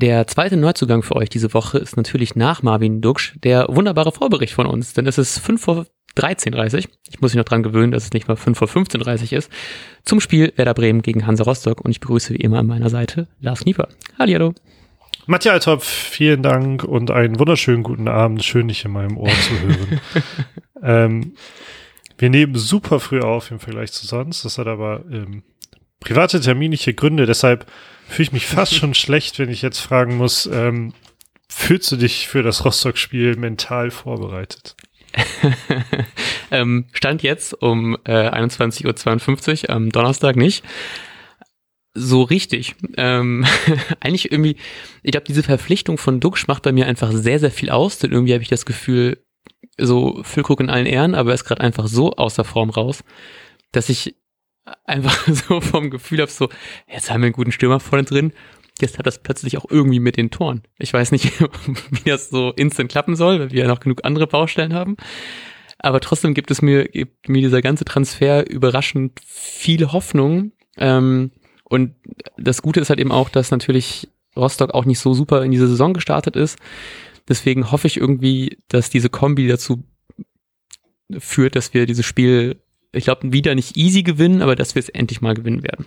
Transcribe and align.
Der 0.00 0.28
zweite 0.28 0.56
Neuzugang 0.56 1.02
für 1.02 1.16
euch 1.16 1.28
diese 1.28 1.52
Woche 1.54 1.76
ist 1.76 1.96
natürlich 1.96 2.36
nach 2.36 2.62
Marvin 2.62 3.00
Duksch 3.00 3.34
der 3.42 3.66
wunderbare 3.68 4.12
Vorbericht 4.12 4.54
von 4.54 4.66
uns, 4.66 4.92
denn 4.92 5.08
es 5.08 5.18
ist 5.18 5.40
5 5.40 5.60
vor 5.60 5.86
13.30 6.16 6.86
Ich 7.08 7.20
muss 7.20 7.32
mich 7.32 7.38
noch 7.38 7.44
dran 7.44 7.64
gewöhnen, 7.64 7.90
dass 7.90 8.04
es 8.04 8.12
nicht 8.12 8.28
mal 8.28 8.36
5 8.36 8.56
vor 8.56 8.68
15.30 8.68 9.36
ist. 9.36 9.50
Zum 10.04 10.20
Spiel 10.20 10.52
Werder 10.54 10.74
Bremen 10.74 11.02
gegen 11.02 11.26
Hansa 11.26 11.42
Rostock 11.42 11.80
und 11.80 11.90
ich 11.90 11.98
begrüße 11.98 12.32
wie 12.32 12.36
immer 12.36 12.60
an 12.60 12.68
meiner 12.68 12.90
Seite 12.90 13.26
Lars 13.40 13.64
Nieper. 13.64 13.88
Hallihallo. 14.16 14.54
Matthias 15.26 15.54
Althoff, 15.54 15.82
vielen 15.82 16.44
Dank 16.44 16.84
und 16.84 17.10
einen 17.10 17.40
wunderschönen 17.40 17.82
guten 17.82 18.06
Abend. 18.06 18.44
Schön, 18.44 18.68
dich 18.68 18.84
in 18.84 18.92
meinem 18.92 19.16
Ohr 19.16 19.28
zu 19.28 19.60
hören. 19.60 20.00
ähm, 20.84 21.32
wir 22.18 22.30
nehmen 22.30 22.54
super 22.54 23.00
früh 23.00 23.18
auf 23.18 23.50
im 23.50 23.58
Vergleich 23.58 23.90
zu 23.90 24.06
sonst. 24.06 24.44
Das 24.44 24.58
hat 24.58 24.68
aber 24.68 25.02
ähm, 25.10 25.42
private 26.00 26.40
terminliche 26.40 26.94
Gründe. 26.94 27.26
Deshalb 27.26 27.70
fühle 28.08 28.24
ich 28.24 28.32
mich 28.32 28.46
fast 28.46 28.74
schon 28.74 28.94
schlecht, 28.94 29.38
wenn 29.38 29.50
ich 29.50 29.62
jetzt 29.62 29.80
fragen 29.80 30.16
muss, 30.16 30.46
ähm, 30.46 30.94
fühlst 31.48 31.90
du 31.92 31.96
dich 31.96 32.28
für 32.28 32.42
das 32.42 32.64
Rostock-Spiel 32.64 33.36
mental 33.36 33.90
vorbereitet? 33.90 34.76
ähm, 36.50 36.86
Stand 36.92 37.22
jetzt 37.22 37.54
um 37.62 37.96
äh, 38.04 38.28
21.52 38.28 39.64
Uhr 39.64 39.70
am 39.70 39.90
Donnerstag 39.90 40.36
nicht. 40.36 40.64
So 41.94 42.22
richtig. 42.22 42.76
Ähm, 42.96 43.44
eigentlich 44.00 44.30
irgendwie, 44.30 44.56
ich 45.02 45.12
glaube, 45.12 45.26
diese 45.26 45.42
Verpflichtung 45.42 45.98
von 45.98 46.20
Duxch 46.20 46.46
macht 46.46 46.62
bei 46.62 46.72
mir 46.72 46.86
einfach 46.86 47.10
sehr, 47.12 47.40
sehr 47.40 47.50
viel 47.50 47.70
aus, 47.70 47.98
denn 47.98 48.12
irgendwie 48.12 48.34
habe 48.34 48.42
ich 48.42 48.48
das 48.48 48.66
Gefühl, 48.66 49.18
so 49.78 50.22
Füllkrug 50.22 50.60
in 50.60 50.70
allen 50.70 50.86
Ehren, 50.86 51.14
aber 51.14 51.30
er 51.30 51.34
ist 51.34 51.44
gerade 51.44 51.62
einfach 51.62 51.86
so 51.86 52.12
außer 52.12 52.44
Form 52.44 52.70
raus, 52.70 53.02
dass 53.72 53.88
ich 53.88 54.16
einfach 54.84 55.26
so 55.48 55.60
vom 55.60 55.90
Gefühl 55.90 56.20
habe, 56.20 56.30
so, 56.30 56.48
jetzt 56.86 57.10
haben 57.10 57.20
wir 57.20 57.26
einen 57.26 57.32
guten 57.34 57.52
Stürmer 57.52 57.80
vorne 57.80 58.04
drin, 58.04 58.32
jetzt 58.80 58.98
hat 58.98 59.06
das 59.06 59.22
plötzlich 59.22 59.58
auch 59.58 59.66
irgendwie 59.68 60.00
mit 60.00 60.16
den 60.16 60.30
Toren. 60.30 60.62
Ich 60.78 60.92
weiß 60.92 61.12
nicht, 61.12 61.32
wie 61.90 62.10
das 62.10 62.30
so 62.30 62.52
instant 62.52 62.90
klappen 62.90 63.16
soll, 63.16 63.40
weil 63.40 63.50
wir 63.50 63.62
ja 63.62 63.68
noch 63.68 63.80
genug 63.80 64.04
andere 64.04 64.26
Baustellen 64.26 64.74
haben. 64.74 64.96
Aber 65.78 66.00
trotzdem 66.00 66.34
gibt 66.34 66.50
es 66.50 66.60
mir, 66.60 66.88
gibt 66.88 67.28
mir 67.28 67.40
dieser 67.40 67.62
ganze 67.62 67.84
Transfer 67.84 68.48
überraschend 68.50 69.20
viel 69.24 69.92
Hoffnung. 69.92 70.52
Ähm, 70.76 71.30
und 71.64 71.94
das 72.36 72.62
Gute 72.62 72.80
ist 72.80 72.90
halt 72.90 72.98
eben 72.98 73.12
auch, 73.12 73.28
dass 73.28 73.50
natürlich 73.50 74.08
Rostock 74.36 74.74
auch 74.74 74.84
nicht 74.84 74.98
so 74.98 75.14
super 75.14 75.44
in 75.44 75.50
diese 75.50 75.68
Saison 75.68 75.94
gestartet 75.94 76.36
ist. 76.36 76.58
Deswegen 77.28 77.70
hoffe 77.70 77.86
ich 77.86 77.98
irgendwie, 77.98 78.58
dass 78.68 78.90
diese 78.90 79.10
Kombi 79.10 79.46
dazu 79.46 79.84
führt, 81.18 81.56
dass 81.56 81.74
wir 81.74 81.86
dieses 81.86 82.06
Spiel, 82.06 82.60
ich 82.92 83.04
glaube, 83.04 83.32
wieder 83.32 83.54
nicht 83.54 83.76
easy 83.76 84.02
gewinnen, 84.02 84.42
aber 84.42 84.56
dass 84.56 84.74
wir 84.74 84.80
es 84.80 84.88
endlich 84.88 85.20
mal 85.20 85.34
gewinnen 85.34 85.62
werden. 85.62 85.86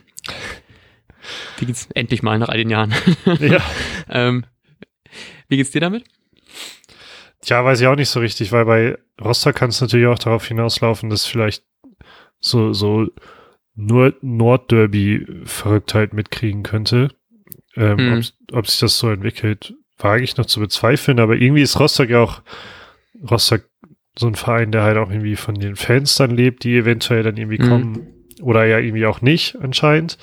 Wie 1.57 1.65
geht's 1.65 1.87
endlich 1.93 2.23
mal 2.23 2.39
nach 2.39 2.49
all 2.49 2.57
den 2.57 2.69
Jahren? 2.69 2.93
Ja. 3.39 3.63
ähm, 4.09 4.45
wie 5.47 5.57
geht's 5.57 5.71
dir 5.71 5.81
damit? 5.81 6.03
Tja, 7.41 7.65
weiß 7.65 7.81
ich 7.81 7.87
auch 7.87 7.95
nicht 7.95 8.09
so 8.09 8.19
richtig, 8.19 8.51
weil 8.51 8.65
bei 8.65 8.97
Rostock 9.19 9.55
kann 9.55 9.69
es 9.69 9.81
natürlich 9.81 10.07
auch 10.07 10.19
darauf 10.19 10.45
hinauslaufen, 10.47 11.09
dass 11.09 11.25
vielleicht 11.25 11.63
so, 12.39 12.73
so 12.73 13.07
nur 13.75 14.13
Nordderby-Verrücktheit 14.21 16.13
mitkriegen 16.13 16.63
könnte. 16.63 17.09
Ähm, 17.75 17.97
hm. 17.97 18.23
ob, 18.49 18.57
ob 18.57 18.67
sich 18.67 18.79
das 18.79 18.97
so 18.97 19.09
entwickelt, 19.09 19.73
wage 19.97 20.23
ich 20.23 20.37
noch 20.37 20.45
zu 20.45 20.59
bezweifeln, 20.59 21.19
aber 21.19 21.35
irgendwie 21.35 21.61
ist 21.61 21.79
Rostock 21.79 22.09
ja 22.09 22.19
auch 22.19 22.41
Rostock 23.29 23.63
so 24.17 24.27
ein 24.27 24.35
Verein, 24.35 24.71
der 24.71 24.83
halt 24.83 24.97
auch 24.97 25.09
irgendwie 25.09 25.35
von 25.35 25.55
den 25.55 25.75
Fans 25.75 26.15
dann 26.15 26.31
lebt, 26.31 26.63
die 26.63 26.75
eventuell 26.75 27.23
dann 27.23 27.37
irgendwie 27.37 27.61
mhm. 27.63 27.69
kommen 27.69 28.07
oder 28.41 28.65
ja 28.65 28.79
irgendwie 28.79 29.05
auch 29.05 29.21
nicht 29.21 29.57
anscheinend. 29.61 30.17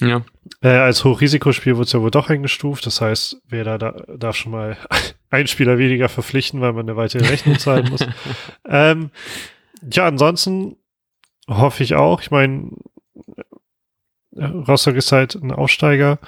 Ja. 0.00 0.24
Äh, 0.62 0.68
als 0.68 1.04
Hochrisikospiel 1.04 1.76
wurde 1.76 1.84
es 1.84 1.92
ja 1.92 2.00
wohl 2.00 2.10
doch 2.10 2.30
eingestuft. 2.30 2.86
Das 2.86 3.00
heißt, 3.00 3.42
wer 3.48 3.64
da, 3.64 3.78
da 3.78 3.92
darf 4.16 4.36
schon 4.36 4.52
mal 4.52 4.76
einen 5.30 5.46
Spieler 5.46 5.78
weniger 5.78 6.08
verpflichten, 6.08 6.60
weil 6.60 6.72
man 6.72 6.88
eine 6.88 6.96
weitere 6.96 7.26
Rechnung 7.26 7.58
zahlen 7.58 7.88
muss. 7.90 8.06
ähm, 8.68 9.10
ja, 9.90 10.06
ansonsten 10.06 10.76
hoffe 11.48 11.82
ich 11.82 11.94
auch. 11.94 12.20
Ich 12.20 12.30
meine, 12.30 12.70
Rostock 14.36 14.96
ist 14.96 15.12
halt 15.12 15.34
ein 15.34 15.52
Aussteiger. 15.52 16.18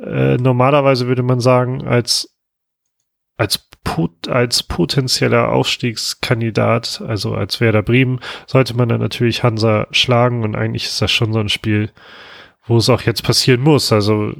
Äh, 0.00 0.36
normalerweise 0.36 1.06
würde 1.06 1.22
man 1.22 1.40
sagen, 1.40 1.86
als 1.86 2.37
als, 3.38 3.68
pot, 3.84 4.28
als 4.28 4.64
potenzieller 4.64 5.50
Aufstiegskandidat, 5.50 7.02
also 7.06 7.34
als 7.34 7.60
Werder 7.60 7.82
Bremen, 7.82 8.20
sollte 8.46 8.76
man 8.76 8.88
dann 8.88 9.00
natürlich 9.00 9.42
Hansa 9.42 9.86
schlagen 9.92 10.42
und 10.42 10.56
eigentlich 10.56 10.84
ist 10.84 11.00
das 11.00 11.10
schon 11.10 11.32
so 11.32 11.38
ein 11.38 11.48
Spiel, 11.48 11.90
wo 12.66 12.76
es 12.76 12.90
auch 12.90 13.02
jetzt 13.02 13.22
passieren 13.22 13.62
muss. 13.62 13.92
Also 13.92 14.34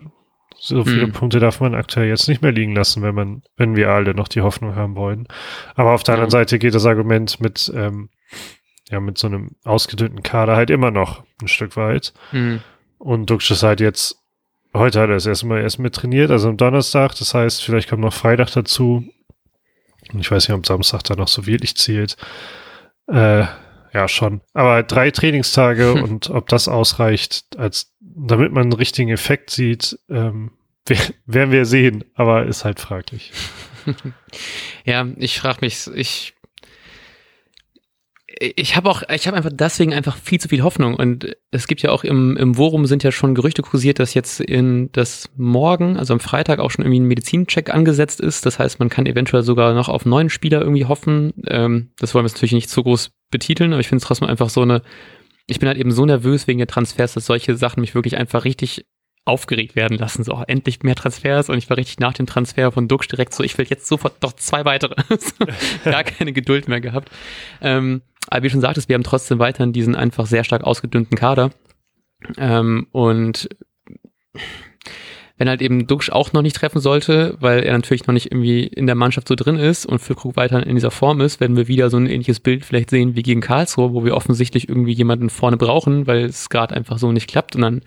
so 0.56 0.84
viele 0.84 1.04
hm. 1.04 1.12
Punkte 1.12 1.38
darf 1.38 1.60
man 1.60 1.76
aktuell 1.76 2.08
jetzt 2.08 2.28
nicht 2.28 2.42
mehr 2.42 2.50
liegen 2.50 2.74
lassen, 2.74 3.00
wenn 3.02 3.14
man, 3.14 3.42
wenn 3.56 3.76
wir 3.76 3.90
alle 3.90 4.14
noch 4.14 4.26
die 4.26 4.40
Hoffnung 4.42 4.74
haben 4.74 4.96
wollen. 4.96 5.28
Aber 5.76 5.92
auf 5.92 6.02
der 6.02 6.14
anderen 6.14 6.30
Seite 6.30 6.58
geht 6.58 6.74
das 6.74 6.84
Argument 6.84 7.40
mit, 7.40 7.72
ähm, 7.74 8.10
ja, 8.90 8.98
mit 8.98 9.16
so 9.16 9.28
einem 9.28 9.52
ausgedünnten 9.62 10.24
Kader 10.24 10.56
halt 10.56 10.70
immer 10.70 10.90
noch 10.90 11.22
ein 11.40 11.48
Stück 11.48 11.76
weit. 11.76 12.12
Hm. 12.30 12.60
Und 12.98 13.30
Duxch 13.30 13.52
ist 13.52 13.62
halt 13.62 13.80
jetzt 13.80 14.18
Heute 14.74 15.00
hat 15.00 15.10
er 15.10 15.16
es 15.16 15.26
erstmal 15.26 15.62
erst 15.62 15.78
mit 15.78 15.94
trainiert, 15.94 16.30
also 16.30 16.48
am 16.48 16.56
Donnerstag. 16.56 17.14
Das 17.16 17.34
heißt, 17.34 17.62
vielleicht 17.62 17.88
kommt 17.88 18.02
noch 18.02 18.12
Freitag 18.12 18.52
dazu. 18.52 19.04
Und 20.12 20.20
ich 20.20 20.30
weiß 20.30 20.48
nicht, 20.48 20.56
ob 20.56 20.66
Samstag 20.66 21.04
da 21.04 21.16
noch 21.16 21.28
so 21.28 21.46
wirklich 21.46 21.76
zählt. 21.76 22.16
Äh, 23.08 23.44
ja, 23.92 24.08
schon. 24.08 24.42
Aber 24.52 24.82
drei 24.82 25.10
Trainingstage 25.10 25.94
hm. 25.94 26.02
und 26.04 26.30
ob 26.30 26.48
das 26.48 26.68
ausreicht, 26.68 27.44
als 27.56 27.94
damit 28.00 28.52
man 28.52 28.64
einen 28.64 28.72
richtigen 28.72 29.10
Effekt 29.10 29.50
sieht, 29.50 29.98
ähm, 30.08 30.52
werden 31.26 31.52
wir 31.52 31.64
sehen, 31.64 32.04
aber 32.14 32.46
ist 32.46 32.64
halt 32.64 32.80
fraglich. 32.80 33.32
ja, 34.84 35.06
ich 35.16 35.38
frage 35.40 35.58
mich, 35.62 35.86
ich 35.94 36.34
ich 38.40 38.76
habe 38.76 38.88
auch, 38.88 39.02
ich 39.12 39.26
habe 39.26 39.36
einfach 39.36 39.50
deswegen 39.52 39.92
einfach 39.92 40.16
viel 40.16 40.40
zu 40.40 40.48
viel 40.48 40.62
Hoffnung 40.62 40.94
und 40.94 41.36
es 41.50 41.66
gibt 41.66 41.82
ja 41.82 41.90
auch 41.90 42.04
im, 42.04 42.36
im 42.36 42.54
Forum 42.54 42.86
sind 42.86 43.02
ja 43.02 43.10
schon 43.10 43.34
Gerüchte 43.34 43.62
kursiert, 43.62 43.98
dass 43.98 44.14
jetzt 44.14 44.40
in 44.40 44.90
das 44.92 45.30
Morgen, 45.36 45.96
also 45.96 46.12
am 46.12 46.20
Freitag 46.20 46.60
auch 46.60 46.70
schon 46.70 46.84
irgendwie 46.84 47.00
ein 47.00 47.06
Medizincheck 47.06 47.72
angesetzt 47.74 48.20
ist. 48.20 48.46
Das 48.46 48.58
heißt, 48.58 48.78
man 48.78 48.90
kann 48.90 49.06
eventuell 49.06 49.42
sogar 49.42 49.74
noch 49.74 49.88
auf 49.88 50.06
neuen 50.06 50.30
Spieler 50.30 50.60
irgendwie 50.60 50.84
hoffen. 50.84 51.32
Ähm, 51.46 51.90
das 51.98 52.14
wollen 52.14 52.24
wir 52.24 52.30
natürlich 52.30 52.52
nicht 52.52 52.70
zu 52.70 52.82
groß 52.82 53.10
betiteln, 53.30 53.72
aber 53.72 53.80
ich 53.80 53.88
finde 53.88 54.02
es 54.02 54.06
trotzdem 54.06 54.28
einfach 54.28 54.50
so 54.50 54.62
eine, 54.62 54.82
ich 55.46 55.58
bin 55.58 55.68
halt 55.68 55.78
eben 55.78 55.90
so 55.90 56.04
nervös 56.06 56.46
wegen 56.46 56.58
der 56.58 56.68
Transfers, 56.68 57.14
dass 57.14 57.26
solche 57.26 57.56
Sachen 57.56 57.80
mich 57.80 57.94
wirklich 57.94 58.16
einfach 58.16 58.44
richtig 58.44 58.84
aufgeregt 59.28 59.76
werden 59.76 59.98
lassen. 59.98 60.24
So, 60.24 60.42
endlich 60.46 60.82
mehr 60.82 60.94
Transfers 60.94 61.48
und 61.50 61.58
ich 61.58 61.68
war 61.68 61.76
richtig 61.76 62.00
nach 62.00 62.14
dem 62.14 62.26
Transfer 62.26 62.72
von 62.72 62.88
Dux 62.88 63.06
direkt 63.08 63.34
so, 63.34 63.44
ich 63.44 63.56
will 63.58 63.66
jetzt 63.68 63.86
sofort 63.86 64.22
noch 64.22 64.32
zwei 64.32 64.64
weitere. 64.64 64.94
Gar 65.84 66.04
keine 66.04 66.32
Geduld 66.32 66.66
mehr 66.66 66.80
gehabt. 66.80 67.10
Ähm, 67.60 68.02
aber 68.28 68.42
wie 68.42 68.50
schon 68.50 68.60
sagtest, 68.60 68.88
wir 68.88 68.94
haben 68.94 69.04
trotzdem 69.04 69.38
weiterhin 69.38 69.72
diesen 69.72 69.94
einfach 69.94 70.26
sehr 70.26 70.44
stark 70.44 70.64
ausgedünnten 70.64 71.16
Kader. 71.16 71.50
Ähm, 72.36 72.86
und 72.92 73.48
wenn 75.38 75.48
halt 75.48 75.62
eben 75.62 75.86
Duxch 75.86 76.10
auch 76.10 76.32
noch 76.32 76.42
nicht 76.42 76.56
treffen 76.56 76.80
sollte, 76.80 77.36
weil 77.40 77.62
er 77.62 77.72
natürlich 77.72 78.06
noch 78.06 78.12
nicht 78.12 78.32
irgendwie 78.32 78.64
in 78.64 78.86
der 78.86 78.96
Mannschaft 78.96 79.28
so 79.28 79.36
drin 79.36 79.56
ist 79.56 79.86
und 79.86 80.00
Füllkrug 80.00 80.36
weiterhin 80.36 80.68
in 80.68 80.74
dieser 80.74 80.90
Form 80.90 81.20
ist, 81.20 81.40
werden 81.40 81.56
wir 81.56 81.68
wieder 81.68 81.90
so 81.90 81.96
ein 81.96 82.06
ähnliches 82.06 82.40
Bild 82.40 82.64
vielleicht 82.64 82.90
sehen 82.90 83.14
wie 83.14 83.22
gegen 83.22 83.40
Karlsruhe, 83.40 83.94
wo 83.94 84.04
wir 84.04 84.16
offensichtlich 84.16 84.68
irgendwie 84.68 84.92
jemanden 84.92 85.30
vorne 85.30 85.56
brauchen, 85.56 86.08
weil 86.08 86.24
es 86.24 86.50
gerade 86.50 86.74
einfach 86.74 86.98
so 86.98 87.12
nicht 87.12 87.28
klappt 87.28 87.54
und 87.54 87.62
dann 87.62 87.82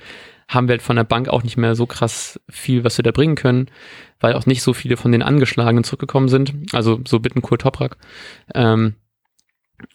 haben 0.48 0.68
wir 0.68 0.74
halt 0.74 0.82
von 0.82 0.96
der 0.96 1.04
Bank 1.04 1.30
auch 1.30 1.44
nicht 1.44 1.58
mehr 1.58 1.76
so 1.76 1.86
krass 1.86 2.40
viel, 2.50 2.84
was 2.84 2.98
wir 2.98 3.04
da 3.04 3.12
bringen 3.12 3.36
können, 3.36 3.68
weil 4.20 4.34
auch 4.34 4.46
nicht 4.46 4.62
so 4.62 4.74
viele 4.74 4.98
von 4.98 5.12
den 5.12 5.22
Angeschlagenen 5.22 5.86
zurückgekommen 5.86 6.28
sind. 6.28 6.54
Also 6.74 7.00
so 7.08 7.20
bitten 7.20 7.42
Kurt 7.42 7.62
Toprak. 7.62 7.98
Ähm, 8.54 8.96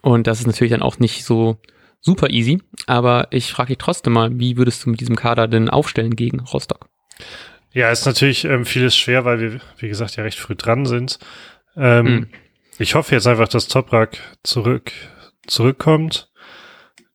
und 0.03 0.27
das 0.27 0.41
ist 0.41 0.47
natürlich 0.47 0.73
dann 0.73 0.83
auch 0.83 0.99
nicht 0.99 1.25
so 1.25 1.59
super 2.01 2.31
easy. 2.31 2.63
Aber 2.87 3.29
ich 3.31 3.53
frage 3.53 3.69
dich 3.69 3.79
trotzdem 3.79 4.13
mal, 4.13 4.39
wie 4.39 4.57
würdest 4.57 4.85
du 4.85 4.91
mit 4.91 5.01
diesem 5.01 5.17
Kader 5.17 5.49
denn 5.49 5.69
aufstellen 5.69 6.17
gegen 6.17 6.41
Rostock? 6.41 6.89
Ja, 7.73 7.91
ist 7.91 8.07
natürlich 8.07 8.45
ähm, 8.45 8.65
vieles 8.65 8.97
schwer, 8.97 9.25
weil 9.25 9.41
wir, 9.41 9.61
wie 9.79 9.89
gesagt, 9.89 10.17
ja 10.17 10.23
recht 10.23 10.39
früh 10.39 10.55
dran 10.55 10.87
sind. 10.87 11.19
Ähm, 11.77 12.07
mhm. 12.07 12.27
Ich 12.79 12.95
hoffe 12.95 13.15
jetzt 13.15 13.27
einfach, 13.27 13.49
dass 13.49 13.69
Toprak 13.69 14.19
zurück, 14.43 14.93
zurückkommt. 15.47 16.31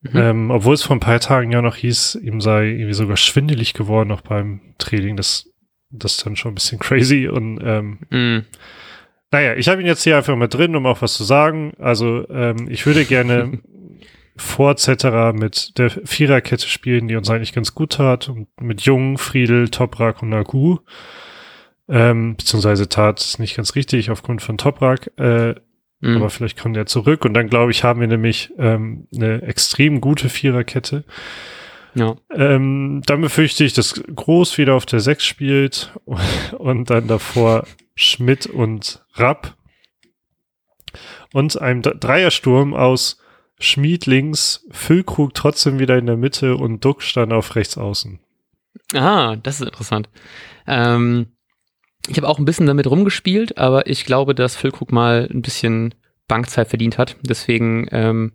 Mhm. 0.01 0.17
Ähm, 0.17 0.51
obwohl 0.51 0.73
es 0.73 0.83
vor 0.83 0.95
ein 0.95 0.99
paar 0.99 1.19
Tagen 1.19 1.51
ja 1.51 1.61
noch 1.61 1.75
hieß, 1.75 2.15
ihm 2.15 2.41
sei 2.41 2.69
irgendwie 2.69 2.93
sogar 2.93 3.17
schwindelig 3.17 3.73
geworden 3.73 4.09
noch 4.09 4.21
beim 4.21 4.61
Training. 4.77 5.15
Das, 5.15 5.49
das 5.89 6.13
ist 6.13 6.25
dann 6.25 6.35
schon 6.35 6.51
ein 6.51 6.55
bisschen 6.55 6.79
crazy 6.79 7.27
und 7.27 7.59
ähm, 7.63 7.99
mhm. 8.09 8.45
Naja, 9.31 9.55
ich 9.55 9.69
habe 9.69 9.81
ihn 9.81 9.87
jetzt 9.87 10.03
hier 10.03 10.17
einfach 10.17 10.35
mal 10.35 10.47
drin, 10.47 10.75
um 10.75 10.85
auch 10.85 11.01
was 11.01 11.13
zu 11.13 11.23
sagen. 11.23 11.73
Also 11.79 12.27
ähm, 12.29 12.67
ich 12.69 12.85
würde 12.85 13.05
gerne 13.05 13.59
vor 14.35 14.75
Zetterer 14.75 15.31
mit 15.33 15.77
der 15.77 15.89
Viererkette 15.89 16.67
spielen, 16.67 17.07
die 17.07 17.15
uns 17.15 17.29
eigentlich 17.29 17.53
ganz 17.53 17.73
gut 17.73 17.93
tat. 17.93 18.27
Und 18.27 18.49
mit 18.59 18.81
Jung, 18.81 19.17
Friedel, 19.17 19.69
Toprak 19.69 20.21
und 20.21 20.29
Nagu. 20.29 20.79
Ähm, 21.87 22.35
beziehungsweise 22.35 22.89
tat 22.89 23.19
es 23.19 23.39
nicht 23.39 23.55
ganz 23.55 23.75
richtig 23.75 24.11
aufgrund 24.11 24.41
von 24.41 24.57
Toprak. 24.57 25.11
Äh, 25.17 25.55
mhm. 26.01 26.17
Aber 26.17 26.29
vielleicht 26.29 26.59
kommt 26.59 26.75
er 26.75 26.85
zurück. 26.85 27.23
Und 27.23 27.33
dann 27.33 27.47
glaube 27.47 27.71
ich, 27.71 27.85
haben 27.85 28.01
wir 28.01 28.07
nämlich 28.07 28.51
ähm, 28.57 29.07
eine 29.15 29.43
extrem 29.43 30.01
gute 30.01 30.27
Viererkette. 30.27 31.05
Ja. 31.93 32.15
Ähm, 32.33 33.01
dann 33.05 33.21
befürchte 33.21 33.63
ich, 33.63 33.73
dass 33.73 34.01
Groß 34.15 34.57
wieder 34.57 34.75
auf 34.75 34.85
der 34.85 34.99
6 34.99 35.23
spielt 35.25 35.91
und 36.57 36.89
dann 36.89 37.07
davor 37.07 37.65
Schmidt 37.95 38.45
und 38.47 39.03
Rapp. 39.15 39.55
Und 41.33 41.61
ein 41.61 41.81
Dreiersturm 41.81 42.73
aus 42.73 43.17
Schmied 43.59 44.05
links, 44.05 44.65
Füllkrug 44.71 45.33
trotzdem 45.33 45.79
wieder 45.79 45.97
in 45.97 46.07
der 46.07 46.17
Mitte 46.17 46.57
und 46.57 46.83
Duck 46.83 47.03
stand 47.03 47.31
auf 47.31 47.55
rechts 47.55 47.77
außen. 47.77 48.19
Ah, 48.93 49.35
das 49.35 49.61
ist 49.61 49.67
interessant. 49.67 50.09
Ähm, 50.67 51.27
ich 52.07 52.17
habe 52.17 52.27
auch 52.27 52.39
ein 52.39 52.45
bisschen 52.45 52.65
damit 52.65 52.87
rumgespielt, 52.87 53.57
aber 53.57 53.87
ich 53.87 54.05
glaube, 54.05 54.33
dass 54.33 54.55
Füllkrug 54.55 54.91
mal 54.91 55.29
ein 55.31 55.41
bisschen 55.41 55.93
Bankzeit 56.27 56.67
verdient 56.67 56.97
hat. 56.97 57.17
Deswegen 57.21 57.87
ähm, 57.91 58.33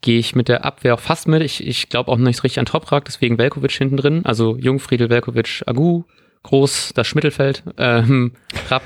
gehe 0.00 0.18
ich 0.18 0.34
mit 0.34 0.48
der 0.48 0.64
Abwehr 0.64 0.94
auch 0.94 1.00
fast 1.00 1.28
mit. 1.28 1.42
Ich, 1.42 1.66
ich 1.66 1.88
glaube 1.88 2.10
auch 2.10 2.16
noch 2.16 2.26
nicht 2.26 2.44
richtig 2.44 2.58
an 2.58 2.66
Toprak, 2.66 3.04
deswegen 3.04 3.38
Velkovic 3.38 3.72
hinten 3.72 3.96
drin. 3.96 4.24
Also 4.24 4.56
Jungfriedel, 4.56 5.10
Velkovic, 5.10 5.62
Agu, 5.66 6.04
groß 6.42 6.92
das 6.94 7.14
Mittelfeld, 7.14 7.62
ähm, 7.78 8.34
Rapp, 8.68 8.84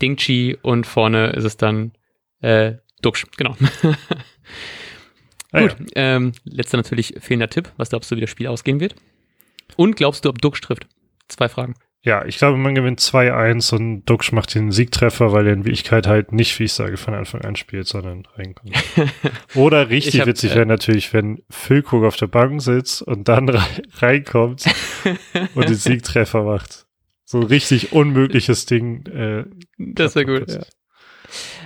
Dingchi 0.00 0.56
und 0.62 0.86
vorne 0.86 1.30
ist 1.30 1.44
es 1.44 1.56
dann 1.56 1.92
äh, 2.40 2.74
Duxch, 3.02 3.26
genau. 3.36 3.56
ah, 5.52 5.60
Gut, 5.60 5.76
ja. 5.78 6.16
ähm, 6.16 6.32
letzter 6.44 6.76
natürlich 6.76 7.14
fehlender 7.18 7.48
Tipp. 7.48 7.72
Was 7.76 7.90
glaubst 7.90 8.10
du, 8.10 8.16
wie 8.16 8.20
das 8.20 8.30
Spiel 8.30 8.48
ausgehen 8.48 8.80
wird? 8.80 8.96
Und 9.76 9.96
glaubst 9.96 10.24
du, 10.24 10.28
ob 10.28 10.40
Duxch 10.40 10.60
trifft? 10.60 10.86
Zwei 11.28 11.48
Fragen. 11.48 11.74
Ja, 12.08 12.24
ich 12.24 12.38
glaube, 12.38 12.56
man 12.56 12.74
gewinnt 12.74 13.00
2-1 13.00 13.74
und 13.74 14.06
Duxch 14.06 14.32
macht 14.32 14.54
den 14.54 14.72
Siegtreffer, 14.72 15.30
weil 15.32 15.46
er 15.46 15.52
in 15.52 15.66
Wirklichkeit 15.66 16.06
halt 16.06 16.32
nicht, 16.32 16.58
wie 16.58 16.64
ich 16.64 16.72
sage, 16.72 16.96
von 16.96 17.12
Anfang 17.12 17.42
an 17.42 17.54
spielt, 17.54 17.86
sondern 17.86 18.26
reinkommt. 18.34 18.82
Oder 19.54 19.90
richtig 19.90 20.20
hab, 20.20 20.26
witzig 20.26 20.52
wäre 20.52 20.62
äh, 20.62 20.64
natürlich, 20.64 21.12
wenn 21.12 21.42
Füllkrug 21.50 22.04
auf 22.04 22.16
der 22.16 22.28
Bank 22.28 22.62
sitzt 22.62 23.02
und 23.02 23.28
dann 23.28 23.50
reinkommt 23.98 24.64
und 25.54 25.68
den 25.68 25.74
Siegtreffer 25.74 26.44
macht. 26.44 26.86
So 27.26 27.40
ein 27.40 27.46
richtig 27.46 27.92
unmögliches 27.92 28.64
Ding. 28.64 29.04
Äh, 29.04 29.44
das 29.76 30.14
wäre 30.14 30.24
gut, 30.24 30.50
ja. 30.50 30.62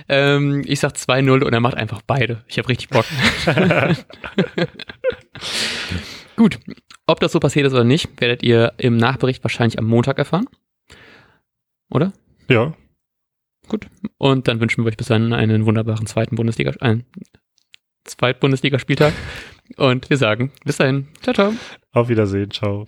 Ähm, 0.09 0.63
ich 0.65 0.81
sag 0.81 0.95
2-0 0.95 1.41
und 1.41 1.53
er 1.53 1.61
macht 1.61 1.75
einfach 1.75 2.01
beide. 2.05 2.43
Ich 2.47 2.57
habe 2.57 2.67
richtig 2.67 2.89
Bock. 2.89 3.05
Gut. 6.35 6.59
Ob 7.05 7.19
das 7.19 7.31
so 7.33 7.39
passiert 7.39 7.67
ist 7.67 7.73
oder 7.73 7.83
nicht, 7.83 8.19
werdet 8.21 8.43
ihr 8.43 8.73
im 8.77 8.97
Nachbericht 8.97 9.43
wahrscheinlich 9.43 9.77
am 9.77 9.85
Montag 9.85 10.17
erfahren. 10.17 10.47
Oder? 11.89 12.13
Ja. 12.49 12.73
Gut. 13.67 13.87
Und 14.17 14.47
dann 14.47 14.59
wünschen 14.59 14.83
wir 14.83 14.89
euch 14.89 14.97
bis 14.97 15.07
dann 15.07 15.33
einen 15.33 15.65
wunderbaren 15.65 16.05
zweiten 16.07 16.35
Bundesliga, 16.35 16.71
einen 16.79 17.05
Zweitbundesligaspieltag. 18.05 19.13
Und 19.77 20.09
wir 20.09 20.17
sagen 20.17 20.51
bis 20.65 20.77
dahin. 20.77 21.07
Ciao, 21.21 21.33
ciao. 21.33 21.53
Auf 21.91 22.09
Wiedersehen. 22.09 22.51
Ciao. 22.51 22.87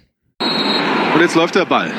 Und 1.13 1.21
jetzt 1.21 1.35
läuft 1.35 1.55
der 1.55 1.65
Ball. 1.65 1.91